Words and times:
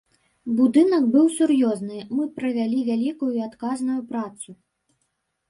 Будынак 0.59 1.03
быў 1.15 1.25
сур'ёзны, 1.33 1.99
мы 2.15 2.23
правялі 2.39 2.79
вялікую 2.89 3.31
і 3.37 3.45
адказную 3.51 4.01
працу. 4.11 4.49